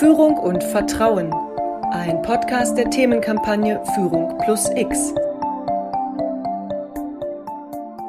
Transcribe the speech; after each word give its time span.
Führung 0.00 0.38
und 0.38 0.64
Vertrauen. 0.64 1.30
Ein 1.92 2.22
Podcast 2.22 2.78
der 2.78 2.88
Themenkampagne 2.88 3.82
Führung 3.94 4.34
plus 4.38 4.66
X. 4.74 5.12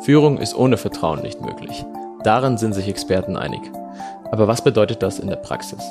Führung 0.05 0.37
ist 0.37 0.55
ohne 0.55 0.77
Vertrauen 0.77 1.21
nicht 1.21 1.41
möglich. 1.41 1.83
Darin 2.23 2.57
sind 2.57 2.71
sich 2.71 2.87
Experten 2.87 3.35
einig. 3.35 3.59
Aber 4.31 4.47
was 4.47 4.63
bedeutet 4.63 5.03
das 5.03 5.19
in 5.19 5.27
der 5.27 5.35
Praxis? 5.35 5.83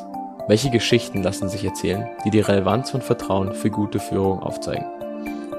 Welche 0.49 0.71
Geschichten 0.71 1.23
lassen 1.23 1.51
sich 1.51 1.67
erzählen, 1.67 2.09
die 2.25 2.31
die 2.31 2.41
Relevanz 2.41 2.91
von 2.91 3.03
Vertrauen 3.03 3.53
für 3.53 3.69
gute 3.69 4.01
Führung 4.01 4.43
aufzeigen? 4.43 4.87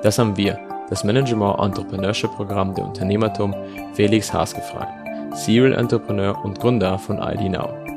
Das 0.02 0.18
haben 0.18 0.38
wir, 0.38 0.58
das 0.90 1.04
Management 1.04 1.60
Entrepreneurship 1.60 2.32
Programm 2.32 2.74
der 2.74 2.86
Unternehmertum, 2.86 3.54
Felix 3.94 4.34
Haas 4.34 4.56
gefragt, 4.56 4.92
Serial 5.36 5.74
Entrepreneur 5.74 6.36
und 6.44 6.60
Gründer 6.60 6.98
von 6.98 7.20
ID 7.20 7.52
Now. 7.52 7.91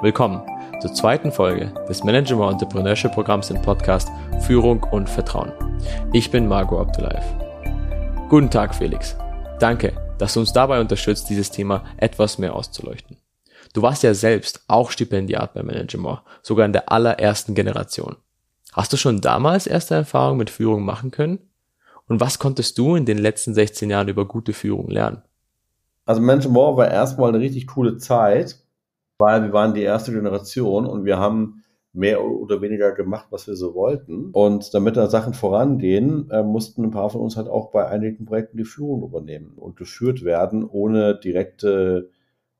Willkommen 0.00 0.40
zur 0.80 0.94
zweiten 0.94 1.32
Folge 1.32 1.74
des 1.88 2.04
Management 2.04 2.52
Entrepreneurship 2.52 3.10
Programms 3.10 3.50
im 3.50 3.60
Podcast 3.60 4.08
Führung 4.42 4.80
und 4.92 5.10
Vertrauen. 5.10 5.52
Ich 6.12 6.30
bin 6.30 6.46
Marco 6.46 6.80
Abdullayev. 6.80 7.24
Guten 8.28 8.48
Tag, 8.48 8.76
Felix. 8.76 9.16
Danke, 9.58 9.92
dass 10.18 10.34
du 10.34 10.40
uns 10.40 10.52
dabei 10.52 10.80
unterstützt, 10.80 11.28
dieses 11.28 11.50
Thema 11.50 11.82
etwas 11.96 12.38
mehr 12.38 12.54
auszuleuchten. 12.54 13.16
Du 13.72 13.82
warst 13.82 14.04
ja 14.04 14.14
selbst 14.14 14.62
auch 14.68 14.92
Stipendiat 14.92 15.54
bei 15.54 15.64
Management, 15.64 16.20
sogar 16.42 16.64
in 16.64 16.72
der 16.72 16.92
allerersten 16.92 17.56
Generation. 17.56 18.14
Hast 18.74 18.92
du 18.92 18.96
schon 18.96 19.20
damals 19.20 19.66
erste 19.66 19.96
Erfahrungen 19.96 20.38
mit 20.38 20.50
Führung 20.50 20.84
machen 20.84 21.10
können? 21.10 21.40
Und 22.06 22.20
was 22.20 22.38
konntest 22.38 22.78
du 22.78 22.94
in 22.94 23.04
den 23.04 23.18
letzten 23.18 23.52
16 23.52 23.90
Jahren 23.90 24.06
über 24.06 24.26
gute 24.26 24.52
Führung 24.52 24.90
lernen? 24.90 25.22
Also 26.06 26.20
Management 26.20 26.76
war 26.76 26.88
erstmal 26.88 27.30
eine 27.30 27.40
richtig 27.40 27.66
coole 27.66 27.96
Zeit, 27.98 28.60
weil 29.18 29.42
wir 29.42 29.52
waren 29.52 29.74
die 29.74 29.82
erste 29.82 30.12
Generation 30.12 30.86
und 30.86 31.04
wir 31.04 31.18
haben 31.18 31.62
mehr 31.92 32.22
oder 32.22 32.60
weniger 32.60 32.92
gemacht, 32.92 33.26
was 33.30 33.46
wir 33.46 33.56
so 33.56 33.74
wollten. 33.74 34.30
Und 34.32 34.72
damit 34.74 34.96
da 34.96 35.08
Sachen 35.08 35.34
vorangehen, 35.34 36.30
äh, 36.30 36.42
mussten 36.42 36.84
ein 36.84 36.90
paar 36.90 37.10
von 37.10 37.20
uns 37.20 37.36
halt 37.36 37.48
auch 37.48 37.70
bei 37.70 37.88
einigen 37.88 38.24
Projekten 38.24 38.58
die 38.58 38.64
Führung 38.64 39.02
übernehmen 39.02 39.54
und 39.56 39.76
geführt 39.76 40.24
werden, 40.24 40.64
ohne 40.64 41.18
direkte 41.18 42.10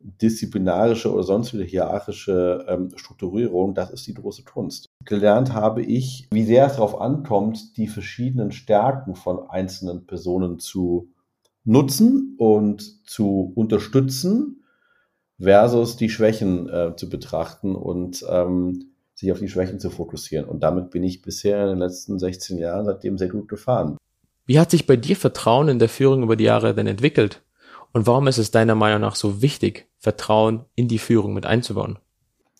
disziplinarische 0.00 1.12
oder 1.12 1.24
sonst 1.24 1.52
wieder 1.54 1.64
hierarchische 1.64 2.64
ähm, 2.68 2.90
Strukturierung. 2.96 3.74
Das 3.74 3.90
ist 3.90 4.06
die 4.06 4.14
große 4.14 4.44
Kunst. 4.44 4.86
Gelernt 5.04 5.52
habe 5.54 5.82
ich, 5.82 6.28
wie 6.32 6.44
sehr 6.44 6.66
es 6.66 6.74
darauf 6.74 7.00
ankommt, 7.00 7.76
die 7.76 7.88
verschiedenen 7.88 8.52
Stärken 8.52 9.16
von 9.16 9.50
einzelnen 9.50 10.06
Personen 10.06 10.60
zu 10.60 11.10
nutzen 11.64 12.36
und 12.38 13.06
zu 13.08 13.52
unterstützen 13.56 14.62
versus 15.40 15.96
die 15.96 16.10
Schwächen 16.10 16.68
äh, 16.68 16.96
zu 16.96 17.08
betrachten 17.08 17.74
und 17.74 18.24
ähm, 18.28 18.90
sich 19.14 19.32
auf 19.32 19.38
die 19.38 19.48
Schwächen 19.48 19.80
zu 19.80 19.90
fokussieren. 19.90 20.46
Und 20.46 20.62
damit 20.62 20.90
bin 20.90 21.02
ich 21.02 21.22
bisher 21.22 21.62
in 21.62 21.68
den 21.70 21.78
letzten 21.78 22.18
16 22.18 22.58
Jahren 22.58 22.84
seitdem 22.84 23.18
sehr 23.18 23.28
gut 23.28 23.48
gefahren. 23.48 23.96
Wie 24.46 24.58
hat 24.58 24.70
sich 24.70 24.86
bei 24.86 24.96
dir 24.96 25.16
Vertrauen 25.16 25.68
in 25.68 25.78
der 25.78 25.88
Führung 25.88 26.22
über 26.22 26.36
die 26.36 26.44
Jahre 26.44 26.74
denn 26.74 26.86
entwickelt? 26.86 27.42
Und 27.92 28.06
warum 28.06 28.26
ist 28.26 28.38
es 28.38 28.50
deiner 28.50 28.74
Meinung 28.74 29.00
nach 29.00 29.16
so 29.16 29.42
wichtig, 29.42 29.88
Vertrauen 29.98 30.64
in 30.74 30.88
die 30.88 30.98
Führung 30.98 31.34
mit 31.34 31.46
einzubauen? 31.46 31.98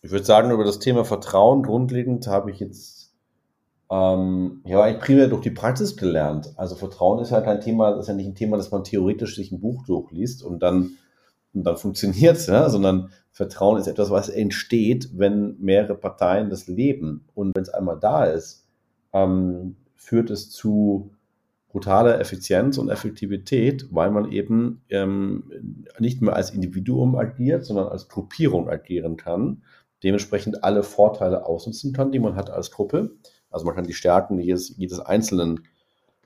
Ich 0.03 0.11
würde 0.11 0.25
sagen, 0.25 0.51
über 0.51 0.65
das 0.65 0.79
Thema 0.79 1.05
Vertrauen 1.05 1.63
grundlegend 1.63 2.27
habe 2.27 2.51
ich 2.51 2.61
jetzt 2.61 3.15
ähm, 3.91 4.63
ja 4.65 4.83
eigentlich 4.83 5.03
primär 5.03 5.29
durch 5.29 5.43
die 5.43 5.51
Praxis 5.51 5.97
gelernt. 5.97 6.53
Also 6.57 6.77
Vertrauen 6.77 7.21
ist 7.21 7.31
ja 7.31 7.41
kein 7.41 7.61
Thema, 7.61 7.91
das 7.91 8.03
ist 8.03 8.09
ja 8.09 8.15
nicht 8.15 8.29
ein 8.29 8.35
Thema, 8.35 8.57
dass 8.57 8.71
man 8.71 8.85
theoretisch 8.85 9.37
sich 9.37 9.53
ein 9.53 9.61
Buch 9.61 9.85
durchliest 9.87 10.43
und 10.43 10.61
dann 10.63 10.93
und 11.55 11.65
dann 11.65 11.77
funktioniert 11.77 12.37
es, 12.37 12.47
ja, 12.47 12.69
sondern 12.69 13.11
Vertrauen 13.31 13.79
ist 13.81 13.87
etwas, 13.87 14.11
was 14.11 14.29
entsteht, 14.29 15.11
wenn 15.15 15.57
mehrere 15.61 15.95
Parteien 15.95 16.51
das 16.51 16.67
leben. 16.67 17.25
Und 17.35 17.55
wenn 17.55 17.63
es 17.63 17.69
einmal 17.69 17.99
da 17.99 18.25
ist, 18.25 18.67
ähm, 19.13 19.77
führt 19.95 20.31
es 20.31 20.51
zu 20.51 21.13
brutaler 21.69 22.19
Effizienz 22.21 22.79
und 22.79 22.89
Effektivität, 22.89 23.89
weil 23.91 24.11
man 24.11 24.33
eben 24.33 24.83
ähm, 24.89 25.45
nicht 25.99 26.23
mehr 26.23 26.35
als 26.35 26.51
Individuum 26.51 27.17
agiert, 27.17 27.65
sondern 27.65 27.89
als 27.89 28.09
Gruppierung 28.09 28.69
agieren 28.69 29.17
kann, 29.17 29.63
dementsprechend 30.03 30.65
alle 30.65 30.83
Vorteile 30.83 31.47
ausnutzen 31.47 31.93
kann, 31.93 32.11
die 32.11 32.19
man 32.19 32.37
hat 32.37 32.51
als 32.51 32.71
Gruppe. 32.71 33.13
Also 33.51 33.67
man 33.67 33.75
kann 33.75 33.87
die 33.87 33.95
Stärken 33.95 34.39
jedes, 34.39 34.77
jedes 34.77 35.01
Einzelnen 35.01 35.61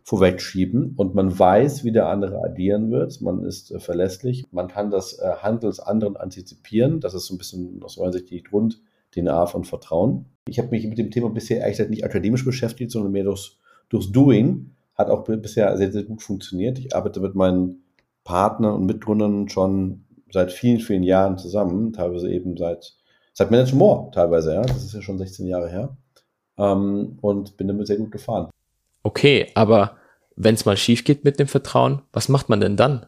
vorwegschieben 0.05 0.95
und 0.97 1.15
man 1.15 1.39
weiß, 1.39 1.85
wie 1.85 1.93
der 1.93 2.09
andere 2.09 2.43
agieren 2.43 2.91
wird. 2.91 3.21
Man 3.21 3.45
ist 3.45 3.71
äh, 3.71 3.79
verlässlich. 3.79 4.45
Man 4.51 4.69
kann 4.69 4.91
das 4.91 5.19
äh, 5.19 5.33
Handeln 5.41 5.71
des 5.71 5.81
anderen 5.81 6.17
antizipieren. 6.17 7.01
Das 7.01 7.15
ist 7.15 7.27
so 7.27 7.35
ein 7.35 7.39
bisschen 7.39 7.83
aus 7.83 7.97
meiner 7.99 8.13
Sicht 8.13 8.31
die 8.31 8.43
Grund-DNA 8.43 9.47
von 9.47 9.65
Vertrauen. 9.65 10.27
Ich 10.49 10.59
habe 10.59 10.71
mich 10.71 10.87
mit 10.87 10.99
dem 10.99 11.11
Thema 11.11 11.31
bisher 11.31 11.69
gesagt 11.69 11.91
nicht 11.91 12.05
akademisch 12.05 12.45
beschäftigt, 12.45 12.91
sondern 12.91 13.13
mehr 13.13 13.25
durchs, 13.25 13.59
durchs 13.89 14.11
Doing. 14.11 14.73
Hat 14.95 15.09
auch 15.09 15.25
bisher 15.25 15.77
sehr, 15.77 15.93
sehr 15.93 16.03
gut 16.03 16.23
funktioniert. 16.23 16.79
Ich 16.79 16.95
arbeite 16.95 17.21
mit 17.21 17.35
meinen 17.35 17.85
Partnern 18.25 18.75
und 18.75 18.87
Mitgründern 18.87 19.49
schon 19.49 20.05
seit 20.33 20.53
vielen, 20.53 20.81
vielen 20.81 21.03
Jahren 21.03 21.39
zusammen, 21.39 21.93
teilweise 21.93 22.31
eben 22.31 22.57
seit, 22.57 22.95
seit 23.33 23.51
Manage 23.51 23.77
More, 23.77 24.11
teilweise, 24.13 24.55
ja. 24.55 24.63
Das 24.63 24.85
ist 24.85 24.95
ja 24.95 25.03
schon 25.03 25.19
16 25.19 25.47
Jahre 25.47 25.71
her. 25.71 25.97
Ähm, 26.59 27.19
und 27.21 27.57
bin 27.57 27.69
damit 27.69 27.87
sehr 27.87 27.97
gut 27.97 28.11
gefahren. 28.11 28.51
Okay, 29.03 29.51
aber 29.55 29.97
wenn 30.37 30.55
es 30.55 30.65
mal 30.65 30.77
schief 30.77 31.05
geht 31.05 31.25
mit 31.25 31.39
dem 31.39 31.49
Vertrauen, 31.49 32.03
was 32.13 32.29
macht 32.29 32.49
man 32.49 32.61
denn 32.61 32.77
dann? 32.77 33.07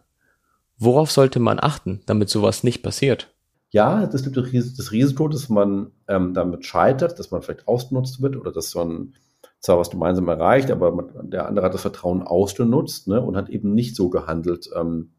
Worauf 0.77 1.11
sollte 1.11 1.41
man 1.41 1.61
achten, 1.61 2.01
damit 2.07 2.29
sowas 2.29 2.65
nicht 2.65 2.83
passiert? 2.83 3.35
Ja, 3.71 4.07
das 4.07 4.23
gibt 4.23 4.37
das 4.37 4.93
Risiko, 4.93 5.29
dass 5.29 5.49
man 5.49 5.91
ähm, 6.07 6.35
damit 6.35 6.65
scheitert, 6.65 7.19
dass 7.19 7.31
man 7.31 7.43
vielleicht 7.43 7.67
ausgenutzt 7.67 8.23
wird 8.23 8.37
oder 8.37 8.53
dass 8.53 8.75
man 8.75 9.15
zwar 9.59 9.79
was 9.79 9.91
gemeinsam 9.91 10.29
erreicht, 10.29 10.71
aber 10.71 10.93
man, 10.93 11.31
der 11.31 11.49
andere 11.49 11.67
hat 11.67 11.75
das 11.75 11.81
Vertrauen 11.81 12.23
ausgenutzt 12.23 13.09
ne, 13.09 13.21
und 13.21 13.37
hat 13.37 13.49
eben 13.49 13.75
nicht 13.75 13.97
so 13.97 14.11
gehandelt. 14.11 14.71
Ähm, 14.77 15.15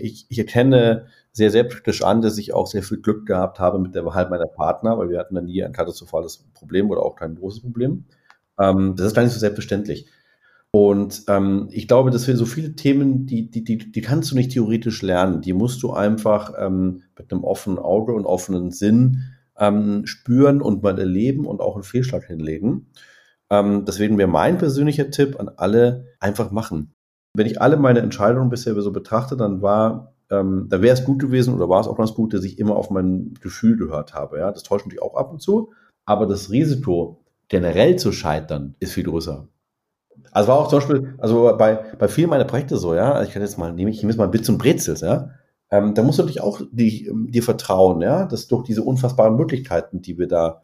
ich, 0.00 0.26
ich 0.28 0.38
erkenne 0.38 1.06
sehr 1.32 1.50
selbstkritisch 1.50 2.02
an, 2.02 2.20
dass 2.20 2.38
ich 2.38 2.52
auch 2.52 2.66
sehr 2.66 2.82
viel 2.82 3.00
Glück 3.00 3.26
gehabt 3.26 3.60
habe 3.60 3.78
mit 3.78 3.94
der 3.94 4.04
Wahl 4.04 4.28
meiner 4.28 4.46
Partner, 4.46 4.98
weil 4.98 5.10
wir 5.10 5.18
hatten 5.18 5.34
da 5.34 5.40
nie 5.40 5.62
ein 5.62 5.72
katastrophales 5.72 6.38
Problem 6.54 6.90
oder 6.90 7.02
auch 7.02 7.14
kein 7.14 7.36
großes 7.36 7.60
Problem. 7.60 8.06
Ähm, 8.58 8.94
das 8.96 9.08
ist 9.08 9.14
gar 9.14 9.22
nicht 9.22 9.32
so 9.32 9.40
selbstverständlich. 9.40 10.08
Und 10.74 11.22
ähm, 11.28 11.68
ich 11.70 11.86
glaube, 11.86 12.10
dass 12.10 12.26
wir 12.26 12.36
so 12.36 12.46
viele 12.46 12.74
Themen, 12.74 13.26
die, 13.26 13.48
die, 13.48 13.62
die, 13.62 13.78
die 13.78 14.00
kannst 14.00 14.32
du 14.32 14.34
nicht 14.34 14.50
theoretisch 14.50 15.02
lernen. 15.02 15.40
Die 15.40 15.52
musst 15.52 15.82
du 15.84 15.92
einfach 15.92 16.52
ähm, 16.58 17.02
mit 17.16 17.30
einem 17.30 17.44
offenen 17.44 17.78
Auge 17.78 18.12
und 18.12 18.26
offenen 18.26 18.72
Sinn 18.72 19.22
ähm, 19.56 20.04
spüren 20.04 20.60
und 20.60 20.82
mal 20.82 20.98
erleben 20.98 21.46
und 21.46 21.60
auch 21.60 21.76
einen 21.76 21.84
Fehlschlag 21.84 22.24
hinlegen. 22.24 22.88
Ähm, 23.50 23.84
deswegen 23.84 24.18
wäre 24.18 24.28
mein 24.28 24.58
persönlicher 24.58 25.10
Tipp 25.10 25.38
an 25.38 25.48
alle, 25.56 26.06
einfach 26.18 26.50
machen. 26.50 26.92
Wenn 27.36 27.46
ich 27.46 27.60
alle 27.60 27.76
meine 27.76 28.00
Entscheidungen 28.00 28.50
bisher 28.50 28.74
so 28.80 28.92
betrachte, 28.92 29.36
dann 29.36 29.62
war, 29.62 30.14
ähm, 30.30 30.66
da 30.68 30.82
wäre 30.82 30.94
es 30.94 31.04
gut 31.04 31.20
gewesen 31.20 31.54
oder 31.54 31.68
war 31.68 31.80
es 31.80 31.86
auch 31.86 31.96
ganz 31.96 32.14
gut, 32.14 32.34
dass 32.34 32.44
ich 32.44 32.58
immer 32.58 32.76
auf 32.76 32.90
mein 32.90 33.34
Gefühl 33.40 33.76
gehört 33.76 34.14
habe. 34.14 34.38
Ja, 34.38 34.50
das 34.50 34.62
täuscht 34.64 34.86
natürlich 34.86 35.02
auch 35.02 35.14
ab 35.14 35.30
und 35.30 35.40
zu, 35.40 35.72
aber 36.04 36.26
das 36.26 36.50
Risiko, 36.50 37.23
generell 37.48 37.96
zu 37.96 38.12
scheitern, 38.12 38.74
ist 38.80 38.92
viel 38.92 39.04
größer. 39.04 39.48
Also 40.32 40.48
war 40.48 40.58
auch 40.58 40.68
zum 40.68 40.78
Beispiel, 40.78 41.14
also 41.18 41.54
bei, 41.56 41.76
bei 41.98 42.08
vielen 42.08 42.30
meiner 42.30 42.44
Projekte 42.44 42.76
so, 42.76 42.94
ja, 42.94 43.22
ich 43.22 43.30
kann 43.30 43.42
jetzt 43.42 43.58
mal, 43.58 43.72
nehme 43.72 43.90
ich 43.90 44.02
jetzt 44.02 44.16
mal 44.16 44.28
Bits 44.28 44.48
und 44.48 44.58
Brezels, 44.58 45.00
ja, 45.00 45.30
ähm, 45.70 45.94
da 45.94 46.02
musst 46.02 46.18
du 46.18 46.22
dich 46.24 46.40
auch 46.40 46.60
die, 46.70 47.10
dir 47.28 47.42
vertrauen, 47.42 48.00
ja, 48.00 48.26
dass 48.26 48.48
durch 48.48 48.64
diese 48.64 48.82
unfassbaren 48.82 49.36
Möglichkeiten, 49.36 50.02
die 50.02 50.18
wir 50.18 50.28
da 50.28 50.62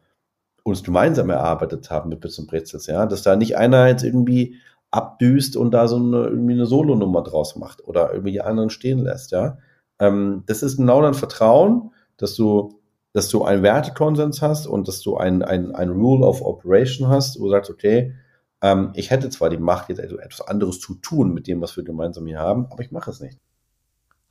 uns 0.63 0.83
gemeinsam 0.83 1.31
erarbeitet 1.31 1.91
haben 1.91 2.11
mit 2.11 2.21
Bits 2.21 2.39
und 2.39 2.49
Brezels, 2.49 2.87
ja, 2.87 3.07
dass 3.07 3.23
da 3.23 3.37
nicht 3.37 3.57
einer 3.57 3.89
jetzt 3.89 4.05
irgendwie 4.05 4.57
abdüst 4.91 5.57
und 5.57 5.73
da 5.73 5.89
so 5.89 5.97
eine, 5.97 6.25
irgendwie 6.25 6.55
eine 6.55 6.67
Solo-Nummer 6.67 7.23
draus 7.23 7.57
macht 7.57 7.87
oder 7.87 8.13
irgendwie 8.13 8.33
die 8.33 8.43
anderen 8.43 8.71
stehen 8.71 9.01
lässt, 9.01 9.33
ja. 9.33 9.59
Ähm, 9.99 10.45
das 10.47 10.63
ist 10.63 10.77
genau 10.79 11.03
dein 11.03 11.15
Vertrauen, 11.15 11.93
dass 12.17 12.35
du 12.35 12.80
dass 13.13 13.29
du 13.29 13.45
einen 13.45 13.63
Wertekonsens 13.63 14.41
hast 14.41 14.67
und 14.67 14.87
dass 14.89 15.01
du 15.01 15.17
ein, 15.17 15.43
ein, 15.43 15.75
ein 15.75 15.91
Rule 15.91 16.27
of 16.27 16.43
Operation 16.43 17.09
hast, 17.09 17.41
wo 17.41 17.45
du 17.45 17.51
sagst, 17.51 17.71
okay, 17.71 18.15
ähm, 18.63 18.91
ich 18.95 19.11
hätte 19.11 19.31
zwar 19.31 19.51
die 19.51 19.59
Macht, 19.59 19.89
jetzt 19.89 20.01
etwas 20.01 20.41
anderes 20.47 20.81
zu 20.81 20.95
tun 20.95 21.35
mit 21.35 21.47
dem, 21.47 21.61
was 21.61 21.77
wir 21.77 21.85
gemeinsam 21.85 22.27
hier 22.27 22.39
haben, 22.39 22.67
aber 22.71 22.83
ich 22.83 22.93
mache 22.93 23.11
es 23.11 23.21
nicht. 23.21 23.39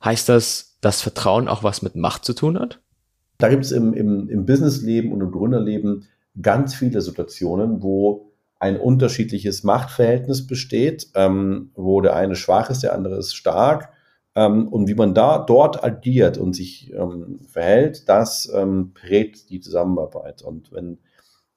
Heißt 0.02 0.28
das, 0.28 0.78
dass 0.80 1.02
Vertrauen 1.02 1.48
auch 1.48 1.62
was 1.62 1.82
mit 1.82 1.94
Macht 1.94 2.24
zu 2.24 2.32
tun 2.32 2.58
hat? 2.58 2.80
Da 3.38 3.48
gibt 3.48 3.64
es 3.64 3.72
im, 3.72 3.92
im, 3.92 4.28
im 4.28 4.46
Businessleben 4.46 5.12
und 5.12 5.20
im 5.20 5.30
Gründerleben 5.30 6.06
ganz 6.40 6.74
viele 6.74 7.00
Situationen, 7.00 7.82
wo 7.82 8.32
ein 8.58 8.78
unterschiedliches 8.78 9.62
Machtverhältnis 9.62 10.46
besteht, 10.46 11.08
ähm, 11.14 11.70
wo 11.74 12.00
der 12.00 12.16
eine 12.16 12.36
schwach 12.36 12.70
ist, 12.70 12.82
der 12.82 12.94
andere 12.94 13.16
ist 13.16 13.34
stark 13.34 13.90
ähm, 14.34 14.68
und 14.68 14.88
wie 14.88 14.94
man 14.94 15.14
da 15.14 15.38
dort 15.38 15.82
agiert 15.82 16.38
und 16.38 16.54
sich 16.54 16.92
ähm, 16.92 17.40
verhält, 17.48 18.08
das 18.08 18.50
ähm, 18.54 18.92
prägt 18.94 19.50
die 19.50 19.60
Zusammenarbeit. 19.60 20.42
Und 20.42 20.72
wenn, 20.72 20.98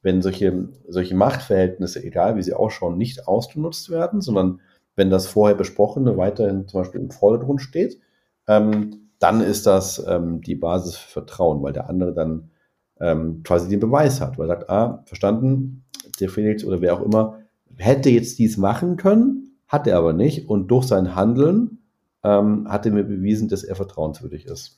wenn 0.01 0.21
solche, 0.21 0.69
solche 0.87 1.15
Machtverhältnisse, 1.15 2.03
egal 2.03 2.35
wie 2.35 2.43
sie 2.43 2.53
ausschauen, 2.53 2.97
nicht 2.97 3.27
ausgenutzt 3.27 3.89
werden, 3.89 4.21
sondern 4.21 4.61
wenn 4.95 5.09
das 5.09 5.27
vorher 5.27 5.55
Besprochene 5.55 6.17
weiterhin 6.17 6.67
zum 6.67 6.81
Beispiel 6.81 7.01
im 7.01 7.11
Vordergrund 7.11 7.61
steht, 7.61 7.99
ähm, 8.47 9.09
dann 9.19 9.41
ist 9.41 9.65
das 9.65 10.03
ähm, 10.07 10.41
die 10.41 10.55
Basis 10.55 10.97
für 10.97 11.21
Vertrauen, 11.21 11.63
weil 11.63 11.73
der 11.73 11.89
andere 11.89 12.13
dann 12.13 12.51
ähm, 12.99 13.41
quasi 13.43 13.69
den 13.69 13.79
Beweis 13.79 14.19
hat, 14.19 14.37
weil 14.37 14.49
er 14.49 14.57
sagt, 14.57 14.69
ah, 14.69 15.03
verstanden, 15.05 15.85
der 16.19 16.29
Felix 16.29 16.63
oder 16.63 16.81
wer 16.81 16.93
auch 16.93 17.01
immer 17.01 17.39
hätte 17.77 18.09
jetzt 18.09 18.37
dies 18.39 18.57
machen 18.57 18.97
können, 18.97 19.57
hat 19.67 19.87
er 19.87 19.97
aber 19.97 20.13
nicht 20.13 20.49
und 20.49 20.67
durch 20.67 20.85
sein 20.85 21.15
Handeln 21.15 21.82
ähm, 22.23 22.67
hat 22.69 22.85
er 22.85 22.91
mir 22.91 23.03
bewiesen, 23.03 23.49
dass 23.49 23.63
er 23.63 23.75
vertrauenswürdig 23.75 24.45
ist. 24.45 24.77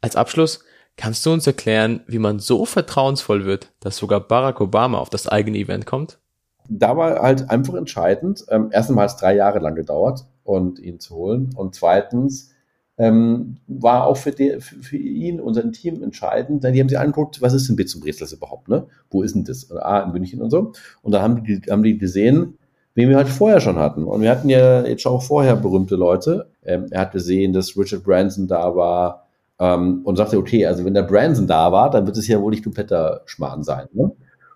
Als 0.00 0.16
Abschluss, 0.16 0.64
kannst 0.96 1.24
du 1.26 1.32
uns 1.32 1.46
erklären, 1.46 2.00
wie 2.06 2.18
man 2.18 2.38
so 2.38 2.64
vertrauensvoll 2.64 3.44
wird, 3.44 3.72
dass 3.80 3.96
sogar 3.96 4.20
Barack 4.20 4.60
Obama 4.60 4.98
auf 4.98 5.10
das 5.10 5.28
eigene 5.28 5.58
Event 5.58 5.86
kommt? 5.86 6.18
Da 6.68 6.96
war 6.96 7.20
halt 7.20 7.50
einfach 7.50 7.74
entscheidend. 7.74 8.44
Ähm, 8.48 8.68
erstens 8.72 8.96
hat 8.96 9.10
es 9.10 9.16
drei 9.16 9.36
Jahre 9.36 9.58
lang 9.58 9.74
gedauert, 9.74 10.26
und 10.44 10.78
ihn 10.78 11.00
zu 11.00 11.16
holen. 11.16 11.50
Und 11.56 11.74
zweitens 11.74 12.52
ähm, 12.96 13.56
war 13.66 14.06
auch 14.06 14.16
für, 14.16 14.30
die, 14.30 14.60
für, 14.60 14.76
für, 14.76 14.96
ihn 14.96 15.40
und 15.40 15.54
sein 15.54 15.72
Team 15.72 16.02
entscheidend. 16.02 16.62
Denn 16.62 16.74
die 16.74 16.80
haben 16.80 16.88
sich 16.88 16.98
angeguckt, 16.98 17.42
was 17.42 17.54
ist 17.54 17.68
denn 17.68 17.76
Bits 17.76 17.94
und 17.94 18.02
Brezels 18.02 18.32
überhaupt? 18.32 18.68
Ne? 18.68 18.86
Wo 19.10 19.22
ist 19.22 19.34
denn 19.34 19.44
das? 19.44 19.70
Ah, 19.72 20.00
in 20.00 20.12
München 20.12 20.40
und 20.40 20.50
so. 20.50 20.72
Und 21.02 21.12
da 21.12 21.22
haben 21.22 21.42
die, 21.42 21.60
haben 21.70 21.82
die 21.82 21.98
gesehen, 21.98 22.58
wen 22.94 23.08
wir 23.08 23.16
halt 23.16 23.28
vorher 23.28 23.60
schon 23.60 23.76
hatten. 23.76 24.04
Und 24.04 24.22
wir 24.22 24.30
hatten 24.30 24.48
ja 24.48 24.84
jetzt 24.84 25.06
auch 25.06 25.22
vorher 25.22 25.56
berühmte 25.56 25.96
Leute. 25.96 26.50
Ähm, 26.64 26.86
er 26.90 27.02
hat 27.02 27.12
gesehen, 27.12 27.52
dass 27.52 27.76
Richard 27.76 28.04
Branson 28.04 28.46
da 28.46 28.74
war 28.74 29.26
ähm, 29.58 30.02
und 30.04 30.16
sagte, 30.16 30.38
okay, 30.38 30.66
also 30.66 30.84
wenn 30.84 30.94
der 30.94 31.02
Branson 31.02 31.46
da 31.46 31.72
war, 31.72 31.90
dann 31.90 32.06
wird 32.06 32.16
es 32.16 32.28
ja 32.28 32.40
wohl 32.40 32.50
nicht 32.50 32.64
kompletter 32.64 33.22
Schmarrn 33.26 33.62
sein. 33.62 33.88
Ne? 33.92 34.12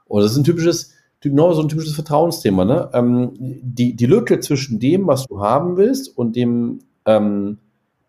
Und 0.07 0.23
das 0.23 0.33
ist 0.33 0.39
ein 0.39 0.45
typisches, 0.45 0.95
genau 1.21 1.53
so 1.53 1.63
ein 1.63 1.69
typisches 1.69 1.95
Vertrauensthema. 1.95 2.65
Ne? 2.65 2.89
Ähm, 2.93 3.33
die, 3.39 3.95
die 3.95 4.07
Lücke 4.07 4.41
zwischen 4.41 4.79
dem, 4.79 5.07
was 5.07 5.27
du 5.27 5.41
haben 5.41 5.77
willst 5.77 6.17
und 6.17 6.37
dem, 6.37 6.81
ähm, 7.07 7.59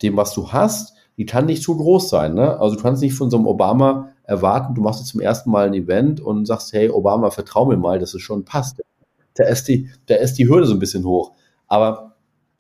dem, 0.02 0.16
was 0.16 0.34
du 0.34 0.52
hast, 0.52 0.96
die 1.18 1.26
kann 1.26 1.48
nicht 1.48 1.64
zu 1.64 1.76
groß 1.76 2.10
sein. 2.10 2.36
Ne? 2.36 2.60
Also 2.60 2.76
du 2.76 2.82
kannst 2.82 3.02
nicht 3.02 3.16
von 3.16 3.30
so 3.30 3.38
einem 3.38 3.48
Obama 3.48 4.12
erwarten, 4.24 4.76
du 4.76 4.82
machst 4.82 5.00
jetzt 5.00 5.10
zum 5.10 5.22
ersten 5.22 5.50
Mal 5.50 5.68
ein 5.68 5.74
Event 5.74 6.22
und 6.22 6.46
sagst, 6.46 6.72
hey 6.72 6.90
Obama, 6.90 7.32
vertrau 7.32 7.66
mir 7.66 7.78
mal, 7.78 8.00
dass 8.00 8.14
es 8.14 8.22
schon 8.22 8.46
passt. 8.46 8.80
Da 9.36 9.46
ist 9.46 9.68
die, 9.68 9.90
da 10.08 10.16
ist 10.16 10.36
die 10.36 10.48
Hürde 10.48 10.66
so 10.66 10.74
ein 10.74 10.80
bisschen 10.80 11.06
hoch. 11.06 11.34
Aber 11.68 12.16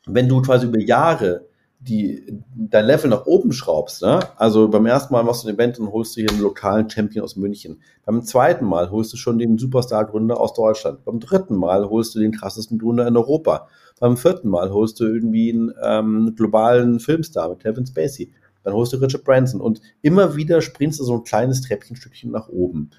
wenn 0.06 0.27
du 0.27 0.42
quasi 0.42 0.68
über 0.68 0.80
Jahre 0.80 1.48
die, 1.81 2.25
dein 2.56 2.86
Level 2.86 3.10
nach 3.10 3.25
oben 3.25 3.54
schraubst, 3.54 4.01
ne? 4.01 4.19
also 4.36 4.68
beim 4.68 4.86
ersten 4.86 5.13
Mal 5.13 5.24
machst 5.24 5.44
du 5.44 5.48
ein 5.48 5.56
Event 5.56 5.80
und 5.80 5.92
holst 5.94 6.16
du 6.16 6.21
hier 6.21 6.30
einen 6.30 6.42
lokalen 6.42 6.89
Champion 6.89 7.24
aus 7.24 7.38
München. 7.38 7.81
Beim 8.06 8.21
zweiten 8.24 8.66
Mal 8.66 8.92
holst 8.92 9.13
du 9.13 9.18
schon 9.18 9.39
den 9.39 9.57
Superstar-Gründer 9.57 10.39
aus 10.39 10.54
Deutschland. 10.54 11.06
Beim 11.06 11.21
dritten 11.21 11.56
Mal 11.56 11.89
holst 11.89 12.16
du 12.16 12.19
den 12.19 12.33
krassesten 12.33 12.80
Gründer 12.80 13.07
in 13.07 13.16
Europa. 13.16 13.69
Beim 14.00 14.18
vierten 14.18 14.50
Mal 14.50 14.71
holst 14.71 15.00
du 15.00 15.06
irgendwie 15.06 15.54
einen 15.54 15.71
ähm, 15.81 16.33
globalen 16.36 17.00
Filmstar 17.00 17.50
mit 17.50 17.60
Kevin 17.60 17.86
Spacey. 17.86 18.33
Dann 18.63 18.74
holst 18.74 18.92
du 18.92 18.98
Richard 18.98 19.24
Branson 19.24 19.62
und 19.62 19.80
immer 20.01 20.36
wieder 20.36 20.62
springst 20.62 21.00
du 21.00 21.06
so 21.06 21.16
ein 21.16 21.24
kleines 21.24 21.62
Treppchenstückchen 21.62 22.30
nach 22.30 22.50
oben. 22.50 22.89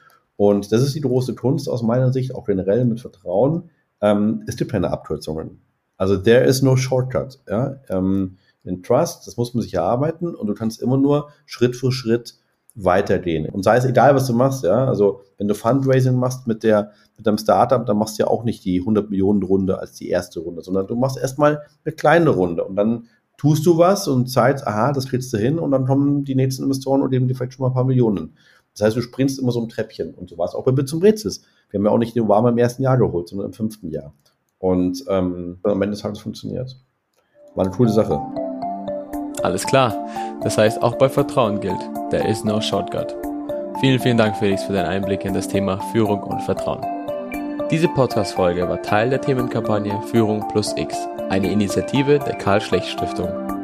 Und 0.40 0.72
das 0.72 0.80
ist 0.80 0.94
die 0.94 1.02
große 1.02 1.34
Kunst 1.34 1.68
aus 1.68 1.82
meiner 1.82 2.14
Sicht, 2.14 2.34
auch 2.34 2.46
generell 2.46 2.86
mit 2.86 2.98
Vertrauen. 2.98 3.68
Ähm, 4.00 4.42
es 4.46 4.56
gibt 4.56 4.70
keine 4.70 4.90
Abkürzungen. 4.90 5.60
Also 5.98 6.16
there 6.16 6.46
is 6.46 6.62
no 6.62 6.76
shortcut. 6.76 7.40
Ja? 7.46 7.76
Ähm, 7.90 8.38
in 8.64 8.82
Trust, 8.82 9.26
das 9.26 9.36
muss 9.36 9.52
man 9.52 9.62
sich 9.62 9.74
erarbeiten 9.74 10.34
und 10.34 10.46
du 10.46 10.54
kannst 10.54 10.80
immer 10.80 10.96
nur 10.96 11.28
Schritt 11.44 11.76
für 11.76 11.92
Schritt 11.92 12.38
weitergehen. 12.74 13.50
Und 13.50 13.64
sei 13.64 13.76
es 13.76 13.84
egal, 13.84 14.14
was 14.14 14.28
du 14.28 14.32
machst, 14.32 14.64
ja. 14.64 14.86
Also, 14.86 15.20
wenn 15.36 15.46
du 15.46 15.54
Fundraising 15.54 16.14
machst 16.14 16.46
mit 16.46 16.62
der, 16.62 16.92
mit 17.18 17.26
deinem 17.26 17.36
Startup, 17.36 17.84
dann 17.84 17.98
machst 17.98 18.18
du 18.18 18.22
ja 18.22 18.28
auch 18.28 18.42
nicht 18.42 18.64
die 18.64 18.80
100 18.80 19.10
Millionen 19.10 19.42
Runde 19.42 19.78
als 19.78 19.92
die 19.92 20.08
erste 20.08 20.40
Runde, 20.40 20.62
sondern 20.62 20.86
du 20.86 20.96
machst 20.96 21.18
erstmal 21.18 21.60
eine 21.84 21.94
kleine 21.94 22.30
Runde 22.30 22.64
und 22.64 22.76
dann 22.76 23.08
tust 23.36 23.66
du 23.66 23.76
was 23.76 24.08
und 24.08 24.30
zeigst, 24.30 24.66
aha, 24.66 24.92
das 24.92 25.06
kriegst 25.06 25.32
du 25.34 25.36
hin 25.36 25.58
und 25.58 25.70
dann 25.70 25.84
kommen 25.84 26.24
die 26.24 26.34
nächsten 26.34 26.62
Investoren 26.62 27.02
und 27.02 27.10
geben 27.10 27.28
dir 27.28 27.34
vielleicht 27.34 27.54
schon 27.54 27.64
mal 27.64 27.70
ein 27.70 27.74
paar 27.74 27.84
Millionen. 27.84 28.36
Das 28.80 28.86
heißt, 28.86 28.96
du 28.96 29.02
springst 29.02 29.38
immer 29.38 29.52
so 29.52 29.60
ein 29.60 29.68
Treppchen 29.68 30.14
und 30.14 30.30
so 30.30 30.38
war 30.38 30.46
es 30.46 30.54
auch 30.54 30.64
bei 30.64 30.72
Bits 30.72 30.92
und 30.94 31.00
Brezels. 31.00 31.42
Wir 31.68 31.78
haben 31.78 31.84
ja 31.84 31.90
auch 31.90 31.98
nicht 31.98 32.16
den 32.16 32.22
Obama 32.22 32.48
im 32.48 32.56
ersten 32.56 32.82
Jahr 32.82 32.96
geholt, 32.96 33.28
sondern 33.28 33.48
im 33.48 33.52
fünften 33.52 33.90
Jahr. 33.90 34.14
Und 34.58 35.04
ähm, 35.08 35.58
am 35.62 35.82
Ende 35.82 35.90
des 35.90 36.00
Tages 36.00 36.18
funktioniert. 36.18 36.76
War 37.54 37.66
eine 37.66 37.74
coole 37.74 37.90
Sache. 37.90 38.18
Alles 39.42 39.66
klar. 39.66 39.94
Das 40.42 40.56
heißt, 40.56 40.82
auch 40.82 40.96
bei 40.96 41.10
Vertrauen 41.10 41.60
gilt, 41.60 41.80
there 42.10 42.26
is 42.26 42.42
no 42.42 42.58
shortcut. 42.60 43.14
Vielen, 43.80 44.00
vielen 44.00 44.16
Dank, 44.16 44.36
Felix, 44.36 44.62
für 44.62 44.72
deinen 44.72 44.86
Einblick 44.86 45.26
in 45.26 45.34
das 45.34 45.48
Thema 45.48 45.78
Führung 45.92 46.22
und 46.22 46.40
Vertrauen. 46.42 46.80
Diese 47.70 47.88
Podcast-Folge 47.88 48.66
war 48.66 48.80
Teil 48.80 49.10
der 49.10 49.20
Themenkampagne 49.20 50.00
Führung 50.10 50.46
plus 50.48 50.74
X, 50.76 50.96
eine 51.28 51.52
Initiative 51.52 52.18
der 52.18 52.34
Karl 52.36 52.62
Schlecht 52.62 52.88
Stiftung 52.88 53.59